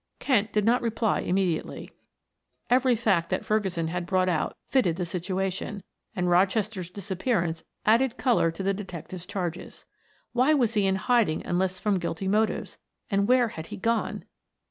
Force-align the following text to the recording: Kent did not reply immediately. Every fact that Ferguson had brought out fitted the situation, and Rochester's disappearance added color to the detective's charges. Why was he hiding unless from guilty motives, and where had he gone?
Kent 0.17 0.51
did 0.51 0.65
not 0.65 0.81
reply 0.81 1.19
immediately. 1.19 1.91
Every 2.71 2.95
fact 2.95 3.29
that 3.29 3.45
Ferguson 3.45 3.89
had 3.89 4.07
brought 4.07 4.29
out 4.29 4.57
fitted 4.67 4.95
the 4.95 5.05
situation, 5.05 5.83
and 6.15 6.27
Rochester's 6.27 6.89
disappearance 6.89 7.63
added 7.85 8.17
color 8.17 8.49
to 8.49 8.63
the 8.63 8.73
detective's 8.73 9.27
charges. 9.27 9.85
Why 10.33 10.55
was 10.55 10.73
he 10.73 10.87
hiding 10.91 11.45
unless 11.45 11.79
from 11.79 11.99
guilty 11.99 12.27
motives, 12.27 12.79
and 13.11 13.27
where 13.27 13.49
had 13.49 13.67
he 13.67 13.77
gone? 13.77 14.25